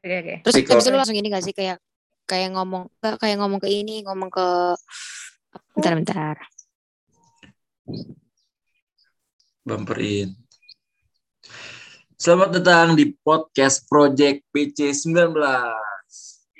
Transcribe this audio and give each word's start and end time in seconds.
Oke. 0.00 0.40
Terus 0.40 0.54
Tapi 0.56 0.64
habis 0.64 0.64
itu 0.64 0.88
kalau- 0.88 0.96
lu 0.96 1.00
langsung 1.00 1.18
ini 1.20 1.28
gak 1.28 1.44
sih 1.44 1.52
kayak 1.52 1.76
kayak 2.24 2.48
ngomong 2.56 2.88
kayak 3.20 3.36
ngomong 3.36 3.60
ke 3.60 3.68
ini, 3.68 4.00
ngomong 4.06 4.30
ke 4.32 4.46
bentar 5.76 5.92
bentar. 5.96 6.36
bumperin. 9.60 10.34
Selamat 12.16 12.58
datang 12.58 12.96
di 12.96 13.12
podcast 13.22 13.84
Project 13.86 14.42
PC 14.50 14.90
19. 14.96 15.36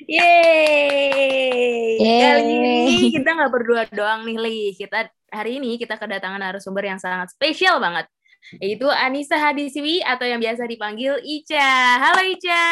Yeay. 0.04 1.96
Yeay. 1.96 2.20
Kali 2.20 2.54
ini 3.00 3.08
kita 3.10 3.34
nggak 3.34 3.50
berdua 3.50 3.82
doang 3.90 4.24
nih, 4.28 4.36
Li. 4.38 4.60
Kita 4.76 5.08
hari 5.32 5.58
ini 5.58 5.76
kita 5.80 5.96
kedatangan 5.96 6.38
narasumber 6.40 6.86
yang 6.86 7.00
sangat 7.00 7.32
spesial 7.34 7.80
banget. 7.80 8.06
Yaitu 8.58 8.88
Anissa 8.88 9.36
Hadisiwi 9.38 10.02
atau 10.02 10.26
yang 10.26 10.40
biasa 10.40 10.66
dipanggil 10.66 11.20
Ica. 11.22 12.00
Halo 12.00 12.22
Ica. 12.24 12.64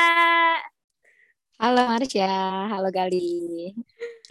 Halo 1.58 1.90
Marsha, 1.90 2.30
halo 2.70 2.88
Gali. 2.94 3.74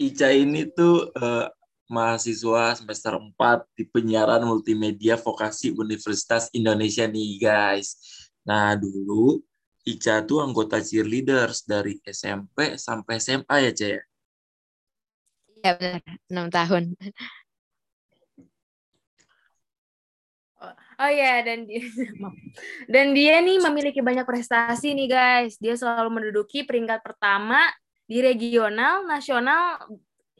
Ica 0.00 0.32
ini 0.32 0.64
tuh 0.72 1.12
eh, 1.12 1.46
mahasiswa 1.88 2.76
semester 2.76 3.16
4 3.16 3.68
di 3.76 3.84
penyiaran 3.84 4.44
multimedia 4.48 5.20
vokasi 5.20 5.76
Universitas 5.76 6.48
Indonesia 6.56 7.04
nih 7.04 7.36
guys. 7.36 8.00
Nah 8.48 8.76
dulu 8.76 9.44
Ica 9.84 10.24
tuh 10.24 10.44
anggota 10.44 10.80
cheerleaders 10.80 11.64
dari 11.64 11.96
SMP 12.04 12.76
sampai 12.76 13.20
SMA 13.20 13.56
ya 13.68 13.72
Ca 13.72 13.86
ya? 13.88 14.02
Iya 15.58 15.72
benar, 15.76 16.02
6 16.28 16.48
tahun. 16.48 16.84
Oh 20.98 21.06
ya 21.06 21.46
dan 21.46 21.62
dia, 21.62 21.78
dan 22.92 23.14
dia 23.14 23.38
nih 23.38 23.62
memiliki 23.62 24.02
banyak 24.02 24.26
prestasi 24.26 24.98
nih 24.98 25.06
guys. 25.06 25.54
Dia 25.62 25.78
selalu 25.78 26.10
menduduki 26.10 26.66
peringkat 26.66 27.06
pertama 27.06 27.62
di 28.02 28.18
regional, 28.18 29.06
nasional 29.06 29.78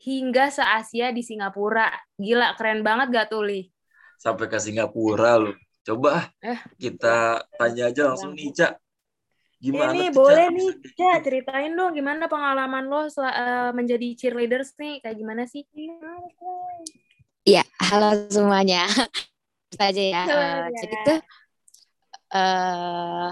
hingga 0.02 0.50
se-Asia 0.50 1.14
di 1.14 1.22
Singapura. 1.22 1.94
Gila 2.18 2.58
keren 2.58 2.82
banget 2.82 3.06
gak 3.14 3.26
tuh 3.30 3.46
Li? 3.46 3.70
Sampai 4.18 4.50
ke 4.50 4.58
Singapura 4.58 5.38
loh. 5.38 5.54
Coba 5.86 6.08
ah, 6.20 6.26
Eh. 6.42 6.58
kita 6.74 7.38
tanya 7.54 7.94
aja 7.94 8.10
langsung 8.10 8.34
nih 8.34 8.50
Ica. 8.50 8.68
Gimana 9.62 9.90
Ini 9.94 10.10
tuh, 10.10 10.10
Ca? 10.10 10.18
boleh 10.22 10.46
nih, 10.54 10.70
Ca, 10.94 11.10
ceritain 11.22 11.72
dong 11.74 11.94
gimana 11.94 12.26
pengalaman 12.26 12.86
lo 12.86 13.06
eh, 13.06 13.70
menjadi 13.74 14.06
cheerleaders 14.18 14.74
nih, 14.74 15.02
kayak 15.02 15.16
gimana 15.18 15.46
sih? 15.46 15.62
Iya, 17.46 17.62
halo 17.78 18.26
semuanya. 18.26 18.86
Kita 19.68 19.84
aja 19.92 20.02
ya. 20.02 20.22
Ya. 20.24 20.44
jadi 20.74 20.94
tuh 21.04 21.18
eh 22.28 23.28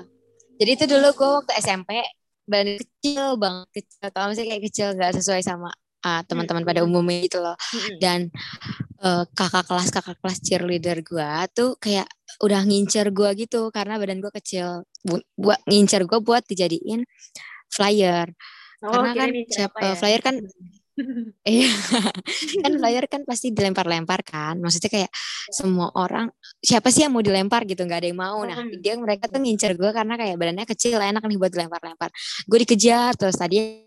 jadi 0.57 0.71
itu 0.73 0.85
dulu 0.89 1.09
gue 1.13 1.31
waktu 1.37 1.53
SMP 1.61 1.91
badan 2.47 2.81
kecil 2.81 3.37
banget 3.37 3.69
kecil 3.75 4.07
kalau 4.09 4.27
misalnya 4.33 4.49
kayak 4.57 4.65
kecil 4.73 4.89
gak 4.97 5.13
sesuai 5.19 5.43
sama 5.43 5.69
ah, 6.01 6.23
teman-teman 6.25 6.65
pada 6.65 6.81
umumnya 6.81 7.21
gitu 7.21 7.39
loh 7.45 7.57
dan 8.01 8.33
eh, 9.03 9.25
kakak 9.37 9.65
kelas 9.69 9.89
kakak 9.93 10.17
kelas 10.23 10.39
cheerleader 10.41 10.99
gue 11.05 11.31
tuh 11.53 11.77
kayak 11.77 12.09
udah 12.41 12.65
ngincer 12.65 13.13
gue 13.13 13.31
gitu 13.37 13.69
karena 13.69 14.01
badan 14.01 14.21
gue 14.25 14.33
kecil 14.33 14.87
Bu- 15.05 15.25
buat 15.37 15.61
ngincer 15.69 16.09
gue 16.09 16.21
buat 16.21 16.45
dijadiin 16.47 17.05
flyer 17.69 18.33
Oh, 18.85 18.93
karena 18.93 19.17
kan 19.17 19.29
siapa 19.49 19.79
ya? 19.83 19.95
flyer 19.97 20.21
kan 20.21 20.37
Iya, 21.45 21.69
kan 22.65 22.73
flyer 22.81 23.05
kan 23.07 23.23
pasti 23.29 23.53
dilempar-lempar 23.53 24.25
kan. 24.25 24.57
Maksudnya 24.57 24.91
kayak 24.91 25.11
semua 25.53 25.93
orang 25.93 26.33
siapa 26.65 26.89
sih 26.89 27.05
yang 27.05 27.13
mau 27.13 27.21
dilempar 27.21 27.69
gitu? 27.69 27.85
Nggak 27.85 28.01
ada 28.01 28.09
yang 28.09 28.21
mau. 28.21 28.39
Nah 28.49 28.65
dia 28.81 28.97
mereka 28.97 29.29
tuh 29.29 29.41
ngincer 29.45 29.77
gue 29.77 29.91
karena 29.93 30.17
kayak 30.17 30.37
badannya 30.41 30.67
kecil 30.67 30.99
enak 30.99 31.23
nih 31.23 31.37
buat 31.37 31.53
dilempar-lempar. 31.53 32.11
Gue 32.49 32.59
dikejar 32.65 33.13
terus 33.21 33.37
tadi 33.37 33.85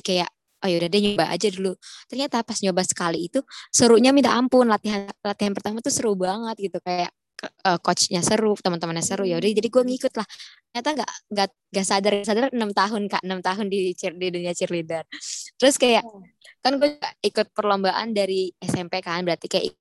kayak 0.00 0.30
oh 0.64 0.68
yaudah 0.70 0.88
deh 0.90 1.00
nyoba 1.04 1.26
aja 1.30 1.48
dulu. 1.52 1.72
Ternyata 2.10 2.42
pas 2.42 2.58
nyoba 2.64 2.82
sekali 2.82 3.28
itu 3.30 3.40
serunya 3.70 4.10
minta 4.10 4.34
ampun. 4.34 4.66
Latihan 4.66 5.06
latihan 5.22 5.52
pertama 5.52 5.84
tuh 5.84 5.92
seru 5.92 6.16
banget 6.18 6.56
gitu. 6.58 6.78
Kayak 6.82 7.12
eh, 7.44 7.78
coachnya 7.78 8.20
seru 8.24 8.56
teman-temannya 8.58 9.04
seru. 9.04 9.22
Ya 9.28 9.38
udah 9.38 9.48
jadi 9.52 9.68
gue 9.68 9.82
ngikut 9.84 10.12
lah 10.18 10.26
ternyata 10.68 10.90
nggak 11.00 11.10
nggak 11.32 11.48
nggak 11.74 11.86
sadar 11.86 12.12
sadar 12.26 12.44
enam 12.56 12.70
tahun 12.74 13.02
kak. 13.06 13.22
Enam 13.26 13.40
tahun 13.44 13.66
di 13.70 13.94
cheer, 13.94 14.14
di 14.18 14.28
dunia 14.34 14.52
cheerleader. 14.56 15.04
Terus 15.58 15.76
kayak 15.78 16.02
kan 16.62 16.72
gue 16.80 16.98
ikut 17.22 17.46
perlombaan 17.54 18.10
dari 18.12 18.50
SMP 18.58 19.00
kan 19.00 19.22
berarti 19.22 19.46
kayak 19.46 19.78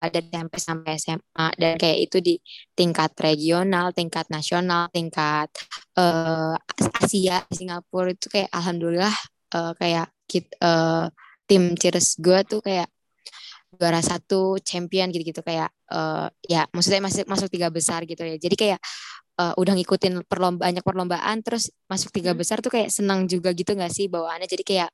ada 0.00 0.18
SMP 0.24 0.54
sampai 0.56 0.96
SMA 0.96 1.46
dan 1.60 1.76
kayak 1.76 1.98
itu 2.08 2.18
di 2.24 2.34
tingkat 2.72 3.12
regional, 3.20 3.92
tingkat 3.92 4.26
nasional, 4.32 4.88
tingkat 4.88 5.52
eh, 6.00 6.56
Asia 7.04 7.44
Singapura 7.52 8.08
itu 8.16 8.32
kayak 8.32 8.48
alhamdulillah 8.48 9.12
eh, 9.54 9.72
kayak 9.76 10.08
kit, 10.24 10.48
eh, 10.56 11.06
tim 11.44 11.76
cheers 11.76 12.16
gue 12.16 12.40
tuh 12.48 12.60
kayak 12.64 12.88
juara 13.76 14.00
satu 14.02 14.58
champion 14.64 15.12
gitu-gitu 15.12 15.44
kayak 15.44 15.68
eh, 15.92 16.26
ya 16.48 16.64
maksudnya 16.72 17.04
masuk 17.04 17.28
masuk 17.28 17.48
tiga 17.52 17.68
besar 17.68 18.08
gitu 18.08 18.24
ya. 18.24 18.40
Jadi 18.40 18.56
kayak 18.56 18.80
eh, 19.40 19.52
udah 19.60 19.72
ngikutin 19.78 20.14
perlomba 20.30 20.60
banyak 20.68 20.84
perlombaan 20.88 21.36
terus 21.46 21.72
masuk 21.90 22.10
tiga 22.16 22.32
Hmm. 22.32 22.40
besar 22.40 22.58
tuh 22.64 22.70
kayak 22.74 22.90
senang 22.92 23.24
juga 23.32 23.50
gitu 23.58 23.72
gak 23.78 23.92
sih 23.96 24.06
bawaannya 24.12 24.46
jadi 24.52 24.64
kayak 24.70 24.90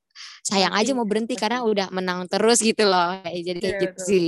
sayang 0.47 0.73
aja 0.79 0.91
Pasti, 0.91 0.97
mau 0.97 1.05
berhenti 1.09 1.35
karena 1.35 1.59
udah 1.67 1.87
menang 1.95 2.25
terus 2.31 2.59
gitu 2.63 2.83
loh 2.87 3.19
Kayak 3.25 3.41
jadi 3.47 3.59
kayak 3.63 3.75
Iya, 3.75 3.79
gitu 3.83 3.97
betul. 3.97 4.11
sih 4.11 4.25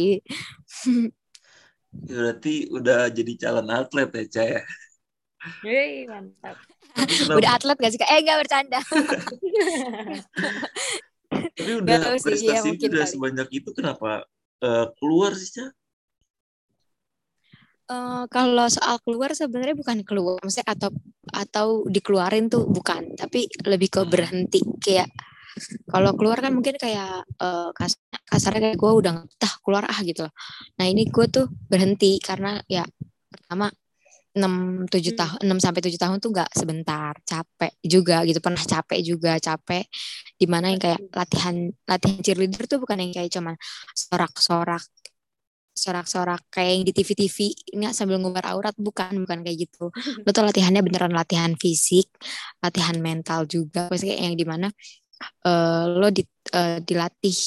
Ya, 2.09 2.13
berarti 2.19 2.53
udah 2.77 2.99
jadi 3.17 3.31
calon 3.41 3.67
atlet 3.79 4.09
ya 4.17 4.23
Ca 4.33 4.43
ya? 4.53 4.59
Yeay, 5.63 6.07
mantap. 6.07 6.57
Udah 7.37 7.55
atlet 7.55 7.77
gak 7.79 7.91
sih 7.93 7.99
Kak? 8.01 8.09
eh 8.11 8.19
gak 8.27 8.39
bercanda 8.43 8.79
Tapi 11.57 11.71
udah 11.83 11.99
Nggak 11.99 11.99
tahu 12.03 12.17
sih, 12.25 12.37
prestasi 12.37 12.55
ya 12.55 12.63
mungkin 12.69 12.91
udah 12.91 13.01
kali. 13.01 13.13
sebanyak 13.13 13.47
itu 13.59 13.69
kenapa 13.77 14.23
eh, 14.65 14.85
keluar 14.97 15.31
sih 15.39 15.49
Ca? 15.55 15.65
Eh, 17.89 18.23
kalau 18.29 18.69
soal 18.69 19.01
keluar 19.01 19.33
sebenarnya 19.33 19.73
bukan 19.73 20.05
keluar, 20.05 20.37
maksudnya 20.45 20.77
atau 20.77 20.89
atau 21.33 21.67
dikeluarin 21.89 22.45
tuh 22.45 22.69
bukan, 22.69 23.17
tapi 23.17 23.49
lebih 23.65 23.89
ke 23.89 24.01
Hmm. 24.05 24.11
berhenti 24.13 24.61
kayak 24.77 25.09
kalau 25.89 26.13
keluar 26.13 26.37
kan 26.37 26.53
mungkin 26.53 26.77
kayak 26.77 27.25
eh, 27.41 27.69
kas- 27.73 27.97
kasarnya 28.29 28.61
kayak 28.73 28.77
gue 28.77 28.91
udah 28.93 29.13
tah 29.41 29.53
keluar 29.65 29.89
ah 29.89 29.99
gitu 30.05 30.29
loh. 30.29 30.33
Nah 30.77 30.85
ini 30.85 31.09
gue 31.09 31.25
tuh 31.33 31.49
berhenti 31.65 32.21
karena 32.21 32.61
ya 32.69 32.85
pertama 33.25 33.73
6 34.37 34.85
7 34.85 35.17
Hmm. 35.17 35.19
tahun 35.25 35.39
6 35.49 35.57
sampai 35.57 35.81
7 35.81 35.97
tahun 35.97 36.17
tuh 36.21 36.29
nggak 36.29 36.51
sebentar, 36.53 37.13
capek 37.25 37.73
juga 37.81 38.21
gitu, 38.29 38.37
pernah 38.37 38.61
capek 38.61 38.99
juga, 39.01 39.33
capek 39.41 39.89
di 40.37 40.45
mana 40.45 40.69
yang 40.69 40.77
kayak 40.77 41.01
latihan 41.17 41.55
latihan 41.89 42.21
cheerleader 42.21 42.69
tuh 42.69 42.77
bukan 42.77 43.01
yang 43.01 43.11
kayak 43.17 43.33
cuman 43.33 43.57
sorak-sorak 43.97 44.85
sorak-sorak 45.79 46.43
kayak 46.51 46.71
yang 46.75 46.83
di 46.83 46.93
TV-TV 46.93 47.37
ini 47.75 47.87
sambil 47.95 48.19
ngumbar 48.19 48.45
aurat 48.51 48.75
bukan 48.75 49.23
bukan 49.23 49.39
kayak 49.41 49.57
gitu. 49.69 49.87
Lo 50.25 50.29
tuh 50.35 50.43
latihannya 50.43 50.83
beneran 50.83 51.15
latihan 51.15 51.55
fisik 51.55 52.11
latihan 52.59 52.99
mental 52.99 53.47
juga. 53.47 53.87
Maksudnya 53.87 54.19
kayak 54.19 54.27
yang 54.27 54.37
di 54.37 54.45
mana 54.47 54.67
eh, 55.47 55.85
lo 55.87 56.07
di, 56.11 56.23
eh, 56.55 56.79
dilatih 56.83 57.37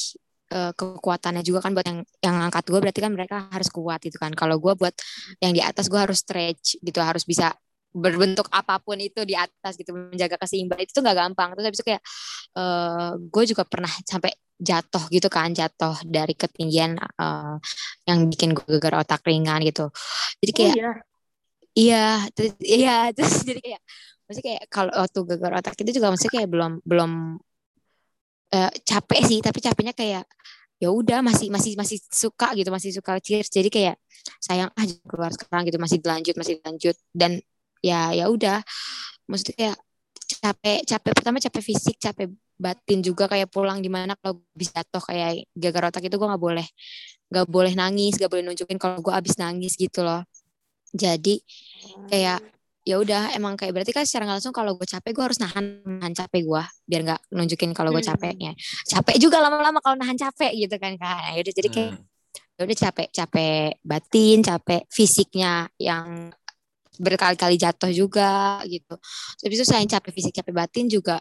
eh, 0.53 0.71
kekuatannya 0.73 1.43
juga 1.45 1.59
kan 1.65 1.71
buat 1.77 1.85
yang 1.87 1.99
yang 2.21 2.35
angkat 2.49 2.63
gue 2.69 2.79
berarti 2.81 2.99
kan 3.01 3.11
mereka 3.13 3.35
harus 3.53 3.69
kuat 3.69 3.99
gitu 4.01 4.17
kan. 4.17 4.33
Kalau 4.33 4.57
gue 4.57 4.73
buat 4.73 4.93
yang 5.41 5.53
di 5.53 5.61
atas 5.61 5.87
gue 5.89 5.99
harus 5.99 6.21
stretch 6.21 6.81
gitu 6.81 6.99
harus 7.01 7.23
bisa 7.25 7.53
berbentuk 7.93 8.49
apa 8.49 8.81
pun 8.81 8.97
itu 8.97 9.21
di 9.21 9.37
atas 9.37 9.77
gitu 9.77 9.93
menjaga 9.93 10.41
keseimbangan. 10.41 10.83
Itu 10.83 10.91
tuh 10.97 11.03
nggak 11.05 11.17
gampang. 11.17 11.49
Terus 11.53 11.65
habis 11.69 11.79
itu 11.79 11.85
kayak 11.93 12.03
eh 12.57 13.11
gue 13.17 13.43
juga 13.49 13.63
pernah 13.69 13.91
sampai 14.05 14.33
jatuh 14.59 15.03
gitu 15.09 15.27
kan 15.27 15.51
jatuh 15.51 15.97
dari 16.05 16.33
ketinggian 16.37 16.97
eh, 16.99 17.55
yang 18.07 18.19
bikin 18.31 18.53
gue 18.57 18.65
gegar 18.77 19.01
otak 19.01 19.25
ringan 19.25 19.59
gitu. 19.65 19.89
Jadi 20.41 20.51
Oh 20.51 20.57
kayak 20.57 20.75
iya. 20.77 20.91
iya 21.73 22.05
terus 22.35 22.53
iya 22.61 22.95
terus 23.15 23.43
jadi 23.47 23.59
kayak 23.59 23.81
maksudnya 24.25 24.45
kayak 24.49 24.63
kalau 24.71 24.91
waktu 24.93 25.19
gegar 25.35 25.51
otak 25.59 25.73
itu 25.81 25.91
juga 25.97 26.07
maksudnya 26.13 26.33
kayak 26.39 26.49
belum 26.53 26.71
belum 26.85 27.11
eh, 28.53 28.71
capek 28.85 29.21
sih 29.25 29.39
tapi 29.43 29.59
capeknya 29.59 29.93
kayak 29.95 30.25
ya 30.81 30.89
udah 30.91 31.23
masih 31.23 31.47
masih 31.47 31.79
masih 31.79 31.97
suka 32.11 32.51
gitu 32.59 32.67
masih 32.73 32.91
suka 32.91 33.15
cheers. 33.23 33.47
Jadi 33.47 33.69
kayak 33.71 33.95
sayang 34.39 34.69
ah 34.75 34.85
keluar 35.07 35.31
sekarang 35.31 35.63
gitu 35.67 35.79
masih 35.79 35.97
dilanjut 36.03 36.35
masih 36.35 36.59
dilanjut 36.59 36.95
dan 37.15 37.39
ya 37.83 38.15
ya 38.15 38.31
udah 38.31 38.63
maksudnya 39.27 39.55
kayak 39.55 39.77
capek 40.43 40.79
capek 40.87 41.11
pertama 41.15 41.37
capek 41.39 41.63
fisik 41.63 41.95
capek 41.99 42.31
batin 42.55 43.01
juga 43.01 43.25
kayak 43.27 43.49
pulang 43.49 43.81
di 43.81 43.89
mana 43.89 44.13
kalau 44.19 44.39
bisa 44.53 44.79
jatuh 44.81 45.01
kayak 45.03 45.49
gagal 45.57 45.89
otak 45.89 46.03
itu 46.07 46.15
gue 46.15 46.27
nggak 46.29 46.43
boleh 46.43 46.67
nggak 47.33 47.47
boleh 47.49 47.73
nangis 47.73 48.15
nggak 48.17 48.31
boleh 48.31 48.43
nunjukin 48.45 48.77
kalau 48.77 49.01
gue 49.01 49.13
abis 49.13 49.35
nangis 49.41 49.73
gitu 49.73 50.05
loh 50.05 50.21
jadi 50.93 51.41
kayak 52.07 52.39
ya 52.83 52.99
udah 52.99 53.31
emang 53.33 53.55
kayak 53.55 53.71
berarti 53.73 53.95
kan 53.95 54.03
secara 54.03 54.27
langsung 54.27 54.51
kalau 54.51 54.75
gue 54.75 54.83
capek 54.83 55.15
gue 55.15 55.23
harus 55.23 55.39
nahan 55.39 55.81
nahan 55.87 56.13
capek 56.13 56.43
gue 56.43 56.63
biar 56.83 57.01
nggak 57.07 57.21
nunjukin 57.31 57.71
kalau 57.71 57.89
gue 57.95 58.03
Hmm. 58.03 58.11
capeknya 58.13 58.51
capek 58.85 59.15
juga 59.17 59.39
lama-lama 59.39 59.79
kalau 59.79 59.95
nahan 59.95 60.19
capek 60.19 60.51
gitu 60.53 60.75
kan 60.77 60.93
kan 60.99 61.33
ya 61.33 61.41
udah 61.41 61.53
jadi 61.55 61.69
kayak 61.71 61.91
Hmm. 61.95 62.03
ya 62.53 62.61
udah 62.69 62.77
capek 62.77 63.07
capek 63.09 63.81
batin 63.81 64.37
capek 64.43 64.81
fisiknya 64.91 65.71
yang 65.79 66.29
berkali-kali 66.93 67.57
jatuh 67.57 67.89
juga 67.89 68.61
gitu. 68.69 68.93
Habis 69.41 69.57
itu 69.57 69.65
selain 69.65 69.89
capek 69.89 70.13
fisik 70.13 70.29
capek 70.29 70.53
batin 70.53 70.85
juga 70.85 71.17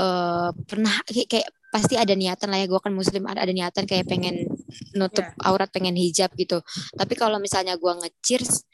uh, 0.00 0.50
pernah 0.68 0.94
kayak, 1.08 1.28
kayak 1.28 1.48
pasti 1.72 1.94
ada 1.98 2.16
niatan 2.16 2.48
lah 2.48 2.64
ya 2.64 2.66
gue 2.70 2.80
kan 2.80 2.92
muslim 2.94 3.28
ada 3.28 3.44
ada 3.44 3.52
niatan 3.52 3.84
kayak 3.84 4.08
pengen 4.08 4.48
nutup 4.96 5.28
yeah. 5.28 5.48
aurat 5.48 5.68
pengen 5.68 5.92
hijab 5.92 6.32
gitu. 6.38 6.64
Tapi 6.96 7.14
kalau 7.18 7.36
misalnya 7.36 7.76
gue 7.76 7.92
nge-cheers 8.00 8.64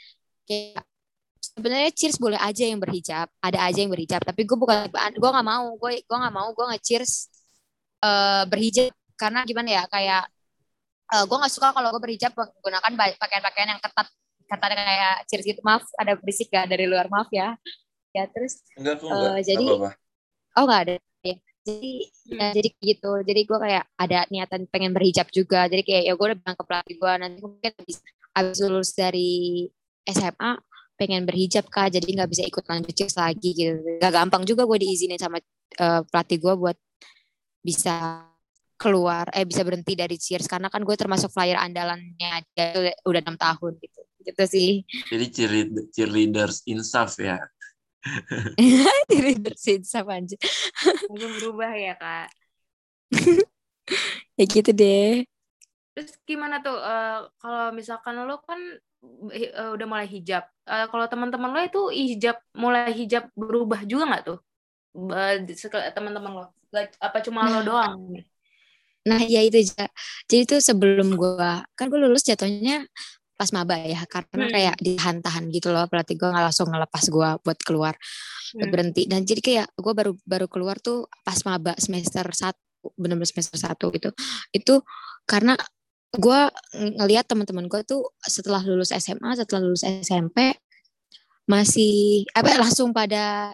kayak 0.46 0.86
sebenarnya 1.42 1.90
cheers 1.90 2.16
boleh 2.22 2.38
aja 2.38 2.62
yang 2.62 2.78
berhijab 2.78 3.26
ada 3.42 3.58
aja 3.66 3.78
yang 3.82 3.90
berhijab. 3.90 4.22
Tapi 4.22 4.46
gue 4.46 4.58
bukan 4.58 4.86
gue 4.92 5.30
nggak 5.34 5.46
mau 5.46 5.74
gue 5.74 5.92
gue 6.04 6.18
nggak 6.22 6.34
mau 6.34 6.48
gue 6.54 6.66
nge-cheers 6.76 7.12
uh, 8.06 8.44
berhijab. 8.46 8.94
Karena 9.18 9.46
gimana 9.46 9.68
ya 9.70 9.84
kayak 9.90 10.24
uh, 11.14 11.24
gue 11.26 11.36
nggak 11.42 11.52
suka 11.52 11.74
kalau 11.74 11.90
gue 11.94 12.02
berhijab 12.02 12.32
menggunakan 12.38 12.92
pakaian-pakaian 13.18 13.68
yang 13.74 13.82
ketat. 13.82 14.08
Ketat 14.46 14.70
kayak 14.78 15.16
cheers 15.26 15.44
gitu. 15.48 15.60
Maaf 15.64 15.82
ada 15.96 16.12
berisik 16.14 16.52
gak 16.52 16.68
dari 16.68 16.84
luar? 16.84 17.08
Maaf 17.08 17.32
ya. 17.32 17.56
Ya 18.12 18.28
terus 18.28 18.60
enggak, 18.76 19.00
enggak. 19.00 19.16
Uh, 19.16 19.40
jadi 19.40 19.64
apa 19.64 19.76
-apa. 19.80 19.90
oh 20.60 20.64
nggak 20.68 20.82
ada 20.84 20.94
jadi 21.62 21.92
hmm. 22.10 22.38
ya, 22.38 22.46
jadi 22.58 22.68
gitu. 22.82 23.12
Jadi 23.22 23.40
gue 23.46 23.58
kayak 23.58 23.84
ada 23.94 24.18
niatan 24.28 24.62
pengen 24.66 24.90
berhijab 24.90 25.30
juga. 25.30 25.70
Jadi 25.70 25.82
kayak 25.86 26.02
ya 26.10 26.12
gue 26.18 26.26
udah 26.26 26.38
bilang 26.38 26.56
ke 26.58 26.64
pelatih 26.66 26.96
gue 26.98 27.12
nanti 27.22 27.38
mungkin 27.38 27.70
habis, 27.78 27.98
habis 28.34 28.58
lulus 28.66 28.90
dari 28.98 29.30
SMA 30.02 30.52
pengen 30.98 31.22
berhijab 31.22 31.66
kak. 31.70 31.94
Jadi 31.94 32.08
nggak 32.18 32.30
bisa 32.30 32.42
ikut 32.42 32.64
lanjut 32.66 32.94
lagi 33.14 33.50
gitu. 33.54 33.78
Gak 34.02 34.12
gampang 34.12 34.42
juga 34.42 34.66
gue 34.66 34.78
diizinin 34.82 35.18
sama 35.18 35.38
uh, 35.78 36.02
pelatih 36.10 36.38
gue 36.42 36.54
buat 36.58 36.78
bisa 37.62 38.26
keluar 38.74 39.30
eh 39.30 39.46
bisa 39.46 39.62
berhenti 39.62 39.94
dari 39.94 40.18
cheers 40.18 40.50
karena 40.50 40.66
kan 40.66 40.82
gue 40.82 40.96
termasuk 40.98 41.30
flyer 41.30 41.62
andalannya. 41.62 42.42
Dia 42.58 42.90
udah 43.06 43.20
enam 43.22 43.38
tahun 43.38 43.78
gitu. 43.78 44.00
Gitu 44.22 44.42
sih. 44.50 44.70
Jadi 45.10 45.26
cheerleaders 45.94 46.66
insaf 46.66 47.18
ya 47.22 47.38
Diri 49.10 49.34
bersinsap 49.38 50.06
aja. 50.10 50.36
Langsung 51.10 51.32
berubah 51.38 51.72
ya 51.74 51.94
kak. 51.94 52.28
ya 54.38 54.44
gitu 54.46 54.70
deh. 54.74 55.22
Terus 55.92 56.12
gimana 56.24 56.64
tuh 56.64 56.74
uh, 56.74 57.28
kalau 57.36 57.70
misalkan 57.76 58.16
lo 58.24 58.40
kan 58.42 58.58
uh, 59.30 59.70
udah 59.76 59.86
mulai 59.86 60.08
hijab. 60.08 60.48
Uh, 60.64 60.86
kalau 60.88 61.06
teman-teman 61.06 61.50
lo 61.52 61.60
itu 61.62 61.82
hijab 61.92 62.36
mulai 62.56 62.90
hijab 62.90 63.28
berubah 63.36 63.84
juga 63.84 64.04
nggak 64.08 64.22
tuh? 64.24 64.38
Uh, 64.96 65.44
teman-teman 65.92 66.32
lo? 66.42 66.46
Apa 66.98 67.20
cuma 67.20 67.44
nah, 67.44 67.60
lo 67.60 67.60
doang? 67.62 67.94
Nah 69.02 69.20
ya 69.26 69.42
itu 69.42 69.58
Jadi 70.30 70.42
tuh 70.46 70.60
sebelum 70.62 71.18
gue 71.18 71.52
kan 71.76 71.86
gue 71.90 71.98
lulus 72.00 72.24
jatuhnya 72.24 72.86
pas 73.42 73.50
maba 73.50 73.74
ya 73.74 74.06
karena 74.06 74.46
hmm. 74.46 74.54
kayak 74.54 74.76
ditahan-tahan 74.78 75.50
gitu 75.50 75.74
loh 75.74 75.90
pelatih 75.90 76.14
gue 76.14 76.30
nggak 76.30 76.46
langsung 76.46 76.70
ngelepas 76.70 77.04
gue 77.10 77.28
buat 77.42 77.58
keluar 77.66 77.94
hmm. 78.54 78.70
berhenti. 78.70 79.02
Dan 79.10 79.26
jadi 79.26 79.40
kayak 79.42 79.68
gue 79.74 79.92
baru 79.98 80.14
baru 80.22 80.46
keluar 80.46 80.78
tuh 80.78 81.10
pas 81.26 81.34
maba 81.42 81.74
semester 81.74 82.22
satu 82.30 82.94
benar-benar 82.94 83.26
semester 83.26 83.58
satu 83.58 83.90
gitu. 83.98 84.14
Itu 84.54 84.86
karena 85.26 85.58
gue 86.14 86.40
ngelihat 87.02 87.26
teman-teman 87.26 87.66
gue 87.66 87.82
tuh 87.82 88.14
setelah 88.22 88.62
lulus 88.62 88.94
SMA 88.94 89.34
setelah 89.34 89.66
lulus 89.66 89.82
SMP 89.82 90.54
masih 91.50 92.22
apa 92.38 92.62
langsung 92.62 92.94
pada 92.94 93.50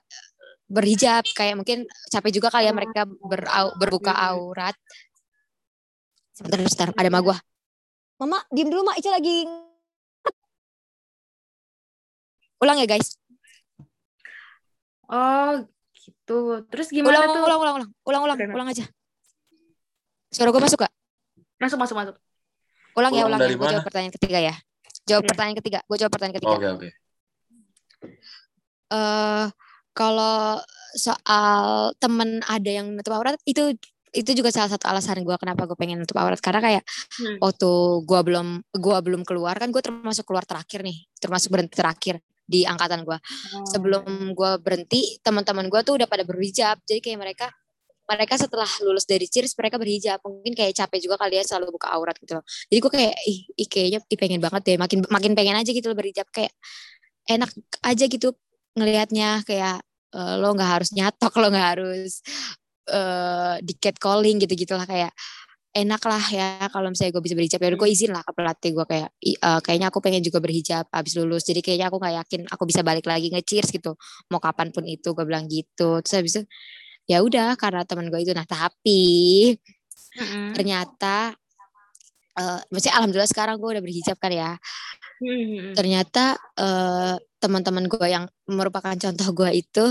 berhijab 0.68 1.24
kayak 1.32 1.56
mungkin 1.56 1.88
capek 2.12 2.28
juga 2.28 2.52
kali 2.52 2.68
ya 2.68 2.76
mereka 2.76 3.08
berau, 3.08 3.72
berbuka 3.80 4.12
hmm. 4.12 4.26
aurat. 4.36 4.76
Sebentar 6.36 6.60
sebentar 6.60 6.92
ada 6.92 7.08
mah 7.08 7.24
gue 7.24 7.38
Mama, 8.18 8.42
diem 8.50 8.66
dulu 8.66 8.82
mak, 8.82 8.98
Ica 8.98 9.14
lagi 9.14 9.46
Ulang 12.58 12.76
ya 12.82 12.86
guys. 12.86 13.18
Oh 15.08 15.64
gitu. 15.94 16.40
Terus 16.68 16.88
gimana 16.92 17.22
ulang, 17.22 17.30
tuh? 17.32 17.42
Ulang, 17.44 17.60
ulang, 17.60 17.60
ulang, 17.60 17.88
ulang, 18.04 18.22
ulang, 18.24 18.38
ulang, 18.38 18.56
ulang 18.58 18.68
aja. 18.70 18.84
Suara 20.28 20.52
gue 20.52 20.60
masuk 20.60 20.78
gak? 20.84 20.92
Masuk, 21.56 21.78
masuk, 21.80 21.96
masuk. 21.96 22.16
Ulang, 22.98 23.12
ya, 23.16 23.24
ulang 23.24 23.40
ya, 23.40 23.46
ulang 23.46 23.50
ya. 23.52 23.56
Gue 23.56 23.68
jawab 23.72 23.86
pertanyaan 23.88 24.14
ketiga 24.14 24.38
ya. 24.42 24.54
Jawab 25.08 25.22
okay. 25.24 25.30
pertanyaan 25.32 25.56
ketiga. 25.64 25.78
Gue 25.88 25.96
jawab 25.96 26.12
pertanyaan 26.12 26.36
ketiga. 26.36 26.52
Oke, 26.52 26.60
okay, 26.60 26.70
oke. 26.70 26.80
Okay. 26.84 26.92
Uh, 28.88 29.46
kalau 29.96 30.60
soal 30.96 31.92
temen 32.00 32.40
ada 32.46 32.70
yang 32.70 32.94
nutup 32.94 33.12
aurat 33.16 33.36
itu 33.44 33.76
itu 34.16 34.30
juga 34.32 34.48
salah 34.48 34.72
satu 34.72 34.88
alasan 34.88 35.20
gue 35.20 35.36
kenapa 35.36 35.68
gue 35.68 35.76
pengen 35.76 36.00
nutup 36.00 36.16
aurat 36.16 36.40
karena 36.40 36.64
kayak 36.64 36.82
hmm. 37.20 37.36
waktu 37.44 37.70
gue 38.08 38.20
belum 38.24 38.48
gue 38.72 38.96
belum 39.04 39.22
keluar 39.28 39.60
kan 39.60 39.68
gue 39.68 39.82
termasuk 39.84 40.24
keluar 40.24 40.48
terakhir 40.48 40.80
nih 40.80 41.04
termasuk 41.20 41.52
berhenti 41.52 41.76
terakhir 41.76 42.16
di 42.48 42.64
angkatan 42.64 43.04
gue. 43.04 43.18
Oh. 43.20 43.68
Sebelum 43.68 44.32
gue 44.32 44.52
berhenti, 44.64 45.20
teman-teman 45.20 45.68
gue 45.68 45.80
tuh 45.84 46.00
udah 46.00 46.08
pada 46.08 46.24
berhijab. 46.24 46.80
Jadi 46.88 47.04
kayak 47.04 47.20
mereka 47.20 47.46
mereka 48.08 48.40
setelah 48.40 48.68
lulus 48.80 49.04
dari 49.04 49.28
cheers 49.28 49.52
mereka 49.52 49.76
berhijab 49.76 50.16
mungkin 50.24 50.56
kayak 50.56 50.72
capek 50.72 51.04
juga 51.04 51.20
kali 51.20 51.36
ya 51.36 51.44
selalu 51.44 51.76
buka 51.76 51.92
aurat 51.92 52.16
gitu 52.16 52.40
loh 52.40 52.44
jadi 52.72 52.78
gue 52.80 52.92
kayak 52.96 53.14
ih, 53.28 53.38
ih 53.52 53.68
kayaknya 53.68 54.00
ih, 54.08 54.16
pengen 54.16 54.40
banget 54.40 54.62
deh 54.64 54.76
makin 54.80 55.04
makin 55.12 55.36
pengen 55.36 55.60
aja 55.60 55.68
gitu 55.68 55.92
loh 55.92 55.96
berhijab 56.00 56.24
kayak 56.32 56.56
enak 57.28 57.52
aja 57.84 58.04
gitu 58.08 58.32
ngelihatnya 58.72 59.44
kayak 59.44 59.84
uh, 60.16 60.40
lo 60.40 60.56
nggak 60.56 60.70
harus 60.80 60.90
nyatok 60.96 61.32
lo 61.36 61.52
nggak 61.52 61.68
harus 61.76 62.24
uh, 62.88 63.60
di 63.60 63.76
calling 63.76 64.40
gitu 64.40 64.56
gitulah 64.56 64.88
kayak 64.88 65.12
enak 65.78 66.02
lah 66.04 66.24
ya 66.34 66.48
kalau 66.74 66.90
misalnya 66.90 67.14
gue 67.14 67.22
bisa 67.22 67.34
berhijab 67.38 67.60
ya 67.62 67.68
gue 67.70 67.88
hmm. 67.88 67.94
izin 67.94 68.10
lah 68.10 68.22
ke 68.26 68.32
pelatih 68.34 68.70
gue 68.74 68.86
kayak 68.86 69.10
uh, 69.42 69.60
kayaknya 69.62 69.86
aku 69.88 69.98
pengen 70.02 70.22
juga 70.26 70.38
berhijab 70.42 70.84
abis 70.90 71.12
lulus 71.14 71.46
jadi 71.46 71.60
kayaknya 71.62 71.86
aku 71.86 71.96
nggak 72.02 72.14
yakin 72.24 72.40
aku 72.50 72.62
bisa 72.66 72.80
balik 72.82 73.06
lagi 73.06 73.30
nge-cheers 73.30 73.70
gitu 73.70 73.94
mau 74.34 74.42
kapan 74.42 74.74
pun 74.74 74.82
itu 74.84 75.14
gue 75.14 75.24
bilang 75.24 75.46
gitu 75.46 76.02
terus 76.02 76.14
habis 76.18 76.32
itu 76.38 76.42
ya 77.08 77.24
udah 77.24 77.56
karena 77.56 77.86
teman 77.88 78.12
gue 78.12 78.20
itu 78.20 78.34
nah 78.36 78.44
tapi 78.44 79.54
mm-hmm. 80.18 80.52
ternyata 80.52 81.32
uh, 82.36 82.60
maksudnya 82.68 82.94
alhamdulillah 83.00 83.30
sekarang 83.30 83.56
gue 83.56 83.70
udah 83.78 83.84
berhijab 83.84 84.16
kan 84.20 84.32
ya 84.34 84.52
mm-hmm. 85.22 85.72
ternyata 85.72 86.36
uh, 86.60 87.16
teman-teman 87.38 87.86
gue 87.86 88.06
yang 88.06 88.26
merupakan 88.50 88.92
contoh 88.98 89.28
gue 89.32 89.50
itu 89.56 89.86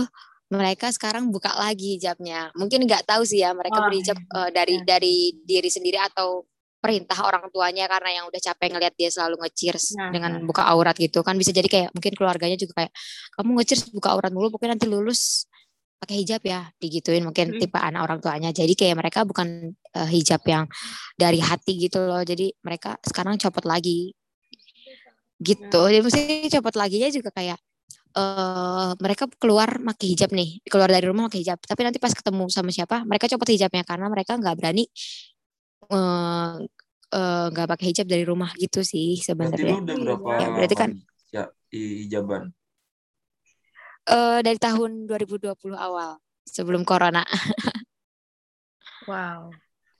mereka 0.47 0.87
sekarang 0.95 1.27
buka 1.27 1.51
lagi 1.59 1.99
hijabnya. 1.99 2.55
Mungkin 2.55 2.87
nggak 2.87 3.03
tahu 3.03 3.27
sih 3.27 3.43
ya 3.43 3.51
mereka 3.51 3.83
oh, 3.83 3.85
berhijab 3.91 4.17
uh, 4.31 4.49
dari 4.51 4.79
ya. 4.79 4.83
dari 4.97 5.15
diri 5.43 5.69
sendiri 5.69 5.99
atau 5.99 6.47
perintah 6.77 7.19
orang 7.25 7.49
tuanya 7.51 7.89
karena 7.89 8.21
yang 8.21 8.25
udah 8.29 8.37
capek 8.39 8.69
ngelihat 8.71 8.95
dia 8.95 9.09
selalu 9.09 9.43
nge-cheers 9.43 9.97
nah, 9.97 10.13
dengan 10.13 10.39
buka 10.45 10.63
aurat 10.63 10.93
gitu 10.95 11.25
kan 11.25 11.33
bisa 11.35 11.49
jadi 11.49 11.65
kayak 11.67 11.89
mungkin 11.91 12.13
keluarganya 12.13 12.55
juga 12.55 12.85
kayak 12.85 12.93
kamu 13.33 13.49
nge-cheers 13.59 13.83
buka 13.91 14.13
aurat 14.13 14.29
mulu 14.29 14.53
pokoknya 14.53 14.77
nanti 14.77 14.85
lulus 14.87 15.49
pakai 15.97 16.21
hijab 16.21 16.45
ya 16.45 16.69
digituin 16.77 17.25
mungkin 17.25 17.57
hmm. 17.57 17.59
tipe 17.59 17.75
anak 17.81 18.05
orang 18.05 18.19
tuanya 18.21 18.49
jadi 18.53 18.69
kayak 18.77 18.95
mereka 19.01 19.25
bukan 19.25 19.73
uh, 19.97 20.07
hijab 20.07 20.45
yang 20.45 20.69
dari 21.17 21.41
hati 21.41 21.89
gitu 21.89 22.05
loh 22.05 22.21
jadi 22.21 22.53
mereka 22.61 23.01
sekarang 23.01 23.41
copot 23.41 23.65
lagi 23.65 24.13
gitu 25.41 25.81
nah. 25.81 25.89
jadi 25.89 26.01
mesti 26.05 26.21
copot 26.53 26.75
lagi 26.77 27.01
ya 27.01 27.09
juga 27.09 27.33
kayak 27.33 27.57
uh, 28.17 28.91
mereka 28.97 29.29
keluar 29.37 29.77
pakai 29.77 30.07
hijab 30.17 30.33
nih, 30.33 30.59
keluar 30.65 30.89
dari 30.89 31.05
rumah 31.05 31.29
pakai 31.29 31.45
hijab. 31.45 31.59
Tapi 31.61 31.81
nanti 31.85 32.01
pas 32.01 32.11
ketemu 32.11 32.49
sama 32.49 32.73
siapa, 32.73 33.05
mereka 33.05 33.29
copot 33.29 33.47
hijabnya 33.47 33.85
karena 33.85 34.09
mereka 34.09 34.35
nggak 34.35 34.55
berani 34.57 34.85
eh, 35.87 36.53
eh, 37.13 37.45
nggak 37.53 37.65
uh, 37.65 37.69
uh, 37.69 37.71
pakai 37.77 37.85
hijab 37.93 38.07
dari 38.09 38.25
rumah 38.25 38.49
gitu 38.57 38.81
sih 38.81 39.21
sebenarnya. 39.21 39.77
Berarti 39.77 39.85
udah 39.85 39.97
berapa 40.01 40.29
ya, 40.33 40.47
berarti 40.51 40.75
kan 40.75 40.91
ya 41.29 41.45
hijaban? 41.71 42.43
Uh, 44.07 44.39
dari 44.39 44.55
tahun 44.55 45.05
2020 45.05 45.53
awal 45.75 46.17
sebelum 46.47 46.87
corona. 46.87 47.27
wow. 49.11 49.51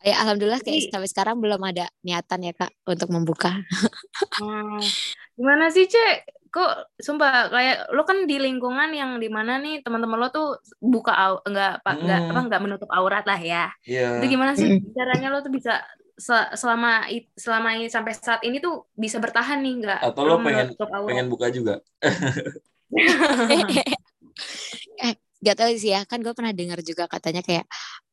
Ya 0.05 0.23
alhamdulillah 0.23 0.61
kayak 0.61 0.93
sampai 0.93 1.09
sekarang 1.09 1.41
belum 1.41 1.59
ada 1.59 1.89
niatan 2.05 2.39
ya 2.45 2.53
kak 2.55 2.71
untuk 2.87 3.11
membuka. 3.11 3.51
Gimana 5.37 5.67
sih 5.73 5.89
cek? 5.89 6.36
Kok 6.57 6.73
sumpah 6.97 7.53
kayak 7.53 7.93
lo 7.93 8.01
kan 8.01 8.25
di 8.25 8.41
lingkungan 8.41 8.89
yang 8.89 9.21
di 9.21 9.29
mana 9.29 9.61
nih 9.61 9.85
teman-teman 9.85 10.17
lo 10.17 10.33
tuh 10.33 10.57
buka 10.81 11.37
enggak 11.45 11.85
pak 11.85 11.95
enggak 12.01 12.19
hmm. 12.25 12.29
apa 12.33 12.39
enggak 12.49 12.61
menutup 12.65 12.89
aurat 12.89 13.21
lah 13.29 13.37
ya. 13.37 13.69
Yeah. 13.85 14.17
itu 14.17 14.33
gimana 14.33 14.57
sih 14.57 14.65
caranya 14.97 15.29
lo 15.29 15.45
tuh 15.45 15.53
bisa 15.53 15.85
selama 16.17 17.05
selama 17.37 17.77
ini 17.77 17.93
sampai 17.93 18.17
saat 18.17 18.41
ini 18.41 18.57
tuh 18.57 18.89
bisa 18.97 19.21
bertahan 19.21 19.61
nih 19.61 19.73
enggak? 19.85 19.99
Atau 20.01 20.25
lo 20.25 20.41
pengen 20.41 20.73
pengen 21.05 21.27
buka 21.29 21.53
juga? 21.53 21.77
Eh 24.97 25.13
gak 25.43 25.57
tahu 25.57 25.75
sih 25.77 25.93
ya. 25.93 26.01
Kan 26.09 26.25
gue 26.25 26.33
pernah 26.33 26.53
dengar 26.55 26.81
juga 26.81 27.05
katanya 27.05 27.45
kayak 27.45 27.69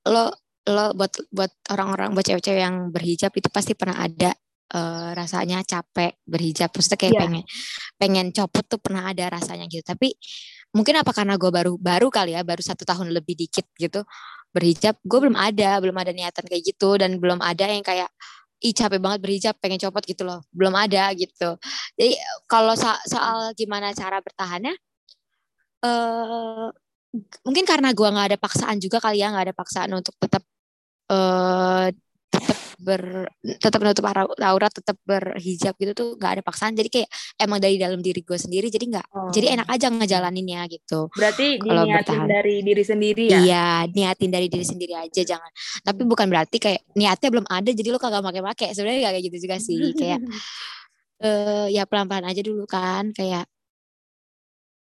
lo 0.09 0.35
lo 0.65 0.97
buat 0.97 1.13
buat 1.33 1.53
orang-orang 1.73 2.17
buat 2.17 2.25
cewek-cewek 2.25 2.61
yang 2.61 2.89
berhijab 2.93 3.33
itu 3.37 3.49
pasti 3.53 3.77
pernah 3.77 4.01
ada 4.01 4.33
uh, 4.73 5.11
rasanya 5.13 5.61
capek 5.67 6.17
berhijab 6.25 6.73
terus 6.73 6.89
kayak 6.97 7.13
yeah. 7.13 7.21
pengen 7.21 7.43
pengen 8.01 8.27
copot 8.33 8.65
tuh 8.65 8.81
pernah 8.81 9.13
ada 9.13 9.29
rasanya 9.29 9.69
gitu. 9.69 9.85
Tapi 9.85 10.17
mungkin 10.73 10.95
apa 11.01 11.13
karena 11.13 11.37
gue 11.37 11.51
baru 11.53 11.73
baru 11.77 12.09
kali 12.09 12.35
ya 12.35 12.43
baru 12.43 12.63
satu 12.65 12.83
tahun 12.89 13.15
lebih 13.15 13.39
dikit 13.39 13.69
gitu 13.79 14.03
berhijab 14.51 14.99
gue 15.03 15.19
belum 15.23 15.39
ada 15.39 15.79
belum 15.83 15.97
ada 15.99 16.13
niatan 16.15 16.45
kayak 16.49 16.63
gitu. 16.65 16.97
Dan 16.97 17.21
belum 17.21 17.43
ada 17.45 17.65
yang 17.69 17.85
kayak 17.85 18.09
ih 18.65 18.73
capek 18.73 18.97
banget 19.03 19.21
berhijab 19.21 19.55
pengen 19.61 19.77
copot 19.83 20.03
gitu 20.07 20.25
loh. 20.25 20.41
Belum 20.55 20.73
ada 20.73 21.13
gitu. 21.13 21.59
Jadi 21.99 22.17
kalau 22.49 22.73
so 22.79 22.89
soal 23.11 23.53
gimana 23.59 23.93
cara 23.93 24.23
bertahannya 24.25 24.75
eh 25.85 26.69
mungkin 27.45 27.65
karena 27.69 27.93
gua 27.93 28.09
nggak 28.11 28.29
ada 28.35 28.39
paksaan 28.41 28.81
juga 28.81 28.99
kali 29.05 29.21
ya 29.23 29.31
nggak 29.31 29.53
ada 29.53 29.55
paksaan 29.55 29.91
untuk 29.95 30.17
tetap 30.19 30.43
eh 31.13 31.93
tetap 32.35 32.59
ber 32.77 33.03
tetap 33.57 33.79
menutup 33.79 34.05
aura- 34.05 34.27
aurat 34.45 34.69
tetap 34.69 34.99
berhijab 35.01 35.73
gitu 35.75 35.93
tuh 35.93 36.09
nggak 36.15 36.33
ada 36.35 36.43
paksaan 36.43 36.75
jadi 36.75 36.91
kayak 36.91 37.09
emang 37.39 37.57
dari 37.57 37.77
dalam 37.77 37.99
diri 37.99 38.21
gue 38.21 38.35
sendiri 38.35 38.67
jadi 38.69 38.85
nggak 38.91 39.07
Oh. 39.07 39.31
jadi 39.31 39.55
enak 39.55 39.69
aja 39.69 39.87
ngejalaninnya 39.89 40.67
gitu 40.67 41.07
Berarti 41.11 41.57
Kalau 41.57 41.87
bertahan. 41.87 42.27
dari 42.27 42.57
diri 42.61 42.83
sendiri 42.83 43.25
ya? 43.27 43.39
Iya, 43.39 43.67
niatin 43.89 44.29
dari 44.29 44.47
diri 44.47 44.63
sendiri 44.63 44.93
aja 44.93 45.23
jangan. 45.23 45.47
Tapi 45.81 46.03
bukan 46.03 46.27
berarti 46.27 46.59
kayak 46.59 46.83
niatnya 46.93 47.29
belum 47.31 47.47
ada 47.47 47.71
jadi 47.71 47.89
lu 47.89 47.97
kagak 47.97 48.21
make-make. 48.21 48.67
Sebenarnya 48.69 49.01
gak 49.03 49.13
kayak 49.15 49.25
gitu 49.25 49.37
juga 49.41 49.57
sih. 49.59 49.79
Kayak 49.93 50.19
eh 51.21 51.67
ya 51.71 51.87
pelan-pelan 51.87 52.27
aja 52.27 52.43
dulu 52.43 52.67
kan 52.67 53.11
kayak 53.11 53.47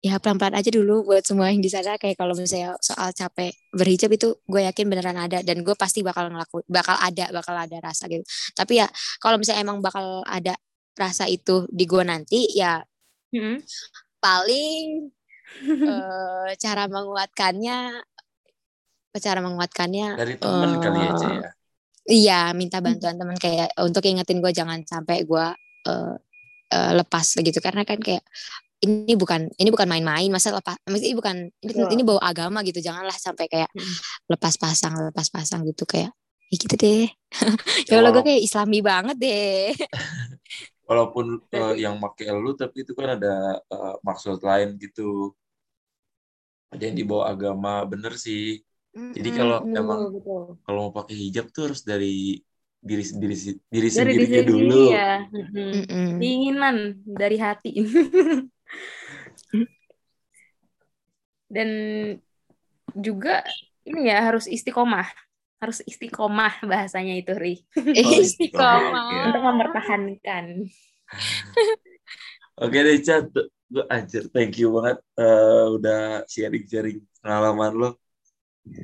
ya 0.01 0.17
pelan-pelan 0.17 0.57
aja 0.57 0.71
dulu 0.73 1.05
buat 1.05 1.25
semua 1.25 1.53
yang 1.53 1.61
di 1.61 1.69
sana. 1.69 2.01
Kayak 2.01 2.17
kalau 2.21 2.33
misalnya 2.33 2.77
soal 2.81 3.13
capek 3.13 3.53
berhijab 3.73 4.11
itu 4.17 4.37
gue 4.49 4.61
yakin 4.65 4.89
beneran 4.89 5.17
ada. 5.21 5.45
Dan 5.45 5.61
gue 5.61 5.77
pasti 5.77 6.01
bakal 6.01 6.33
ngelakuin 6.33 6.65
bakal 6.67 6.97
ada 6.97 7.25
bakal 7.31 7.55
ada 7.55 7.77
rasa 7.85 8.09
gitu. 8.09 8.25
Tapi 8.57 8.81
ya 8.81 8.89
kalau 9.21 9.37
misalnya 9.37 9.63
emang 9.65 9.85
bakal 9.85 10.25
ada 10.25 10.57
rasa 10.97 11.29
itu 11.29 11.65
di 11.71 11.89
gue 11.89 12.03
nanti 12.05 12.51
ya 12.53 12.83
Mm-mm. 13.33 13.63
paling 14.21 15.09
eh, 15.91 16.51
cara 16.61 16.85
menguatkannya 16.91 17.79
cara 19.19 19.41
menguatkannya 19.43 20.09
Dari 20.15 20.35
temen 20.39 20.71
kali 20.79 20.99
ya, 21.03 21.11
eh, 21.11 21.19
Cek 21.19 21.33
ya. 21.35 21.51
Iya, 22.11 22.41
minta 22.57 22.83
bantuan 22.83 23.15
teman 23.19 23.39
kayak 23.39 23.77
untuk 23.83 24.03
ingetin 24.07 24.43
gue 24.43 24.53
jangan 24.55 24.83
sampai 24.87 25.23
gue 25.27 25.47
eh, 25.91 26.15
eh, 26.75 26.93
lepas 26.95 27.27
gitu. 27.39 27.59
Karena 27.59 27.83
kan 27.83 27.99
kayak 27.99 28.23
ini 28.81 29.13
bukan 29.17 29.53
ini 29.61 29.69
bukan 29.69 29.89
main-main 29.89 30.29
masa 30.33 30.51
lepas 30.57 30.77
ini 30.89 31.13
bukan 31.13 31.53
ini, 31.61 31.71
Betul. 31.73 31.89
ini 31.93 32.03
bawa 32.05 32.21
agama 32.25 32.65
gitu 32.65 32.81
janganlah 32.81 33.17
sampai 33.17 33.47
kayak 33.49 33.69
Mm. 33.77 33.97
lepas 34.33 34.55
pasang 34.57 34.95
lepas 35.13 35.29
pasang 35.29 35.63
gitu 35.69 35.85
kayak 35.85 36.11
ya 36.51 36.57
gitu 36.59 36.75
deh 36.75 37.07
ya 37.89 38.01
Allah 38.01 38.11
gue 38.11 38.25
kayak 38.27 38.43
islami 38.43 38.79
banget 38.83 39.17
deh 39.21 39.71
Walaupun 40.91 41.39
Berarti- 41.47 41.87
yang 41.87 42.03
make 42.03 42.27
lu 42.27 42.51
tapi 42.59 42.83
itu 42.83 42.99
kan 42.99 43.15
ada 43.15 43.63
eh, 43.63 43.95
maksud 44.03 44.43
lain 44.43 44.75
gitu. 44.75 45.31
Ada 46.75 46.83
yang 46.91 46.97
dibawa 46.99 47.31
agama 47.31 47.87
bener 47.87 48.19
sih. 48.19 48.59
Jadi 48.91 49.31
kalau 49.31 49.63
Mm-mm. 49.63 49.79
emang 49.79 50.01
Betul, 50.19 50.59
kalau 50.67 50.79
mau 50.91 50.95
pakai 50.95 51.15
hijab 51.15 51.47
tuh 51.55 51.71
harus 51.71 51.87
dari 51.87 52.43
diri 52.83 53.05
diri 53.07 53.37
diri 53.71 53.87
Dari 53.87 53.91
sendirinya 53.95 54.43
diri 54.43 54.51
sendiri 54.51 54.51
dulu. 54.51 54.83
ya. 54.91 55.11
Mm-mm. 55.31 55.71
Mm-mm. 55.79 56.07
Keinginan 56.19 56.77
dari 57.07 57.37
hati. 57.39 57.71
Dan 61.51 61.69
juga 62.95 63.43
ini 63.83 64.07
ya 64.07 64.31
harus 64.31 64.47
istiqomah. 64.47 65.09
Harus 65.61 65.83
istiqomah 65.85 66.63
bahasanya 66.65 67.19
itu, 67.19 67.35
Ri. 67.37 67.61
Oh, 67.77 68.21
istiqomah 68.25 69.05
oke. 69.11 69.27
Untuk 69.29 69.43
mempertahankan. 69.43 70.45
Oke 72.61 72.77
deh, 72.85 73.01
Chat. 73.01 73.33
Gue 73.71 73.87
anjir, 73.89 74.29
thank 74.35 74.59
you 74.61 74.75
banget 74.77 74.99
eh, 75.17 75.65
udah 75.79 76.29
sharing-sharing 76.29 77.01
pengalaman 77.25 77.73
lo. 77.73 77.91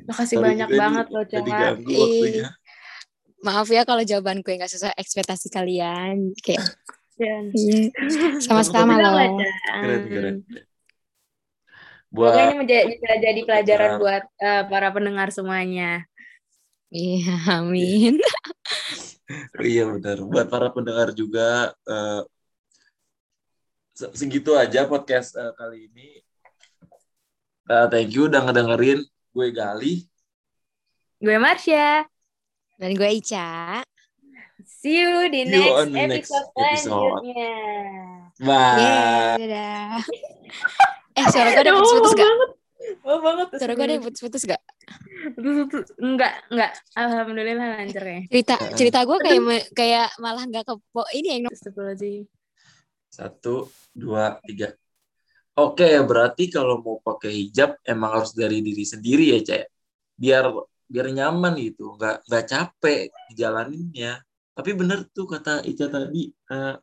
Makasih 0.09 0.41
Sorry 0.41 0.47
banyak 0.55 0.69
banget 0.73 1.05
loh, 1.13 1.23
Ih. 1.29 1.99
waktunya. 1.99 2.49
maaf 3.45 3.69
ya 3.69 3.85
kalau 3.85 4.01
jawaban 4.01 4.41
gue 4.41 4.57
nggak 4.57 4.71
sesuai 4.73 4.97
ekspektasi 4.97 5.53
kalian 5.53 6.33
kayak 6.41 6.73
Dan- 7.17 7.49
iya, 7.51 7.89
sama-sama 8.45 8.93
loh. 8.95 9.41
Keren, 9.81 10.01
keren. 10.05 10.35
Semoga 10.45 10.65
Buat 12.07 12.39
ini 12.39 12.55
menjadi, 12.55 12.83
bisa 12.87 13.13
jadi 13.19 13.41
pelajaran 13.43 13.89
Pendengar. 13.91 14.01
buat 14.01 14.23
eh, 14.39 14.63
para 14.71 14.87
pendengar 14.89 15.27
semuanya. 15.29 15.91
iya 16.87 17.35
amin 17.59 18.15
Oh 19.59 19.65
iya 19.67 19.83
benar. 19.83 20.23
Buat 20.23 20.47
para 20.47 20.71
pendengar 20.71 21.11
juga 21.11 21.75
eh, 21.83 22.21
se- 23.91 24.13
segitu 24.15 24.55
aja 24.55 24.87
podcast 24.87 25.35
eh, 25.35 25.51
kali 25.53 25.91
ini. 25.91 26.23
Eh, 27.67 27.85
thank 27.91 28.15
you 28.15 28.31
udah 28.31 28.39
ngedengerin 28.39 29.03
gue 29.03 29.47
Gali. 29.51 30.07
Gue 31.19 31.35
Marsha. 31.37 32.07
dan 32.77 32.93
gue 32.93 33.09
Ica 33.09 33.81
See 34.67 34.99
you 34.99 35.31
di 35.31 35.47
See 35.47 35.55
you 35.55 35.63
next 35.63 35.79
on 35.79 35.87
the 35.95 36.03
next 36.05 36.27
episode 36.27 36.51
episode. 36.59 36.91
selanjutnya. 36.91 37.51
Bye. 38.43 39.39
Dadah. 39.39 39.95
eh 41.17 41.25
suara 41.31 41.49
gue 41.55 41.61
ada 41.63 41.71
putus-putus 41.73 42.13
gak? 42.13 42.31
Oh 43.07 43.19
banget. 43.23 43.47
Suara 43.57 43.73
gue 43.73 43.85
ada 43.87 43.95
putus-putus 44.03 44.43
gak? 44.43 44.61
Enggak, 45.97 46.33
enggak. 46.51 46.71
Alhamdulillah 46.93 47.67
lancar 47.79 48.03
ya. 48.05 48.19
Cerita 48.27 48.55
cerita 48.75 48.99
gue 49.07 49.17
kayak 49.23 49.71
kayak 49.71 50.07
malah 50.19 50.43
nggak 50.45 50.67
kepo 50.67 51.03
ini 51.15 51.27
yang 51.41 51.49
Astagfirullahaladzim. 51.49 52.27
Satu, 53.07 53.71
dua, 53.95 54.37
tiga. 54.45 54.75
Oke, 55.57 55.89
berarti 56.05 56.53
kalau 56.53 56.83
mau 56.85 57.01
pakai 57.01 57.33
hijab 57.33 57.81
emang 57.81 58.21
harus 58.21 58.35
dari 58.37 58.61
diri 58.61 58.85
sendiri 58.85 59.33
ya, 59.33 59.39
Cak. 59.41 59.63
Biar 60.13 60.53
biar 60.85 61.07
nyaman 61.09 61.57
gitu, 61.57 61.97
nggak 61.97 62.29
nggak 62.29 62.45
capek 62.45 63.09
dijalaninnya. 63.33 64.21
Tapi 64.57 64.71
bener 64.73 65.05
tuh 65.13 65.29
kata 65.29 65.61
Ica 65.69 65.85
tadi, 65.85 66.33
eh, 66.33 66.75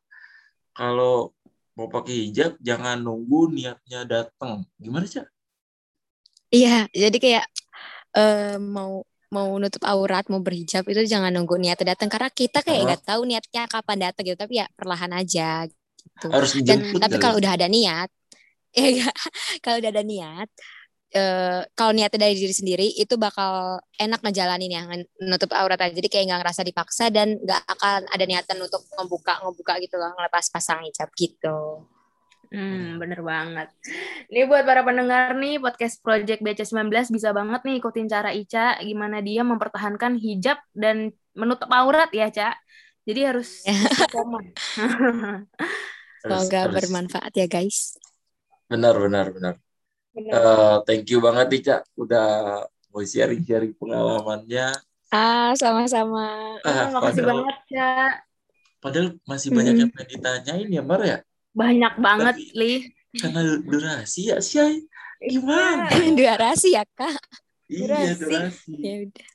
kalau 0.71 1.35
mau 1.75 1.90
pakai 1.90 2.31
hijab 2.31 2.54
jangan 2.62 3.02
nunggu 3.02 3.50
niatnya 3.50 4.07
datang. 4.07 4.62
Gimana, 4.78 5.11
Cak? 5.11 5.26
Iya, 6.54 6.87
jadi 6.95 7.16
kayak 7.19 7.45
eh, 8.14 8.57
mau 8.62 9.02
mau 9.35 9.59
nutup 9.59 9.83
aurat, 9.83 10.23
mau 10.31 10.38
berhijab 10.38 10.87
itu 10.87 11.02
jangan 11.11 11.35
nunggu 11.35 11.59
niatnya 11.59 11.99
datang 11.99 12.07
karena 12.07 12.31
kita 12.31 12.62
kayak 12.62 12.81
nggak 12.87 13.02
tahu 13.02 13.26
niatnya 13.26 13.66
kapan 13.66 13.99
datang 14.07 14.23
gitu, 14.23 14.38
tapi 14.38 14.62
ya 14.62 14.66
perlahan 14.78 15.11
aja 15.11 15.66
gitu. 15.66 16.26
Harus 16.31 16.54
Dan 16.62 16.95
tapi 16.95 17.19
kalau 17.19 17.43
udah 17.43 17.59
ada 17.59 17.66
niat, 17.66 18.07
ya 18.78 19.11
kalau 19.59 19.83
udah 19.83 19.90
ada 19.90 20.04
niat, 20.07 20.47
eh 21.14 21.62
kalau 21.78 21.94
niatnya 21.94 22.26
dari 22.26 22.35
diri 22.35 22.50
sendiri 22.50 22.87
itu 22.99 23.14
bakal 23.14 23.78
enak 24.02 24.18
ngejalanin 24.18 24.75
ya, 24.75 24.83
nutup 25.23 25.54
aurat 25.54 25.78
aja. 25.78 25.94
Jadi 25.94 26.11
kayak 26.11 26.25
nggak 26.26 26.40
ngerasa 26.42 26.62
dipaksa 26.66 27.04
dan 27.14 27.38
nggak 27.38 27.62
akan 27.71 28.00
ada 28.11 28.25
niatan 28.26 28.59
untuk 28.59 28.83
ngebuka 28.99 29.47
ngebuka 29.47 29.73
gitu 29.78 29.94
loh, 29.94 30.11
ngelepas 30.18 30.50
pasang 30.50 30.83
hijab 30.83 31.09
gitu. 31.14 31.87
Hmm, 32.54 33.02
bener 33.02 33.18
banget. 33.23 33.68
Ini 34.30 34.47
buat 34.47 34.62
para 34.62 34.87
pendengar 34.87 35.35
nih, 35.35 35.59
podcast 35.59 35.99
Project 36.02 36.38
BC19 36.38 37.11
bisa 37.11 37.35
banget 37.35 37.66
nih 37.66 37.83
ikutin 37.83 38.06
cara 38.06 38.30
Ica, 38.30 38.78
gimana 38.78 39.18
dia 39.18 39.42
mempertahankan 39.42 40.18
hijab 40.23 40.62
dan 40.71 41.11
menutup 41.35 41.66
aurat 41.71 42.11
ya, 42.14 42.30
Ca. 42.30 42.54
Jadi 43.06 43.21
harus 43.26 43.62
Ya. 46.25 46.40
Semoga 46.49 46.73
bermanfaat 46.73 47.37
ya 47.37 47.44
guys. 47.44 48.00
Benar, 48.73 48.97
benar, 48.97 49.28
benar. 49.28 49.54
Eh, 50.14 50.76
thank 50.87 51.11
you 51.11 51.18
banget, 51.18 51.47
Ica. 51.59 51.76
Udah 51.94 52.26
mau 52.88 53.02
sharing-sharing 53.02 53.75
pengalamannya. 53.75 54.71
Ah, 55.11 55.50
sama-sama. 55.54 56.54
Ah, 56.62 56.87
Hmm, 56.87 56.94
makasih 56.94 57.23
padahal- 57.23 57.42
banget, 57.42 57.59
Ca. 57.68 57.90
Padahal 58.78 59.09
masih 59.25 59.49
banyak 59.50 59.75
Mm. 59.75 59.80
yang 59.80 59.90
pengen 59.90 60.11
ditanyain 60.12 60.68
ya, 60.71 60.83
Mar 60.83 61.00
ya. 61.02 61.18
Banyak 61.50 61.94
banget, 61.99 62.35
Tapi- 62.37 62.52
Li. 62.54 62.75
Karena 63.14 63.40
durasi 63.59 64.21
ya, 64.28 64.38
Syai. 64.38 64.83
Gimana? 65.21 65.87
Dua 66.18 66.35
rasi 66.37 66.75
ya 66.75 66.85
kak. 66.85 67.16
Iya, 67.64 68.12
Durasi. 68.12 68.21
durasi. 68.21 68.73
Ya 68.76 68.94
udah. 69.09 69.28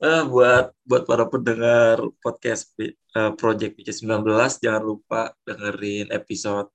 Eh, 0.00 0.22
buat 0.24 0.72
buat 0.80 1.02
para 1.04 1.28
pendengar 1.28 2.00
podcast 2.24 2.72
eh, 2.80 2.94
Project 3.36 3.76
PC19 3.76 4.24
jangan 4.56 4.80
lupa 4.80 5.28
dengerin 5.44 6.08
episode 6.08 6.72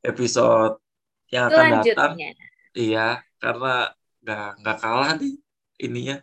episode 0.00 0.78
yang 1.30 1.50
akan 1.50 1.82
datang. 1.82 2.12
Iya, 2.76 3.24
karena 3.40 3.90
nggak 4.22 4.48
nggak 4.62 4.76
kalah 4.82 5.10
nih 5.18 5.34
ininya 5.80 6.16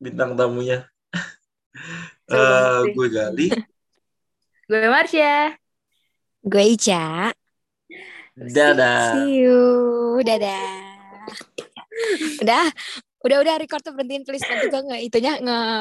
bintang 0.00 0.36
tamunya. 0.36 0.86
Eh, 2.24 2.80
sih. 2.88 2.96
gue 2.96 3.08
Gali. 3.12 3.48
Gue 4.70 4.88
Marsha. 4.88 5.52
Gue 6.40 6.64
Ica. 6.72 7.36
Dadah. 8.32 9.12
See 9.12 9.44
you. 9.44 9.60
Dadah. 10.24 10.64
Udah. 12.40 12.64
Udah 13.24 13.36
udah 13.44 13.54
record 13.60 13.84
tuh 13.84 13.92
berhentiin 13.92 14.24
please 14.24 14.44
nanti 14.48 14.72
gue 14.72 14.82
nge 14.88 14.98
itunya 15.04 15.32
nge 15.40 15.64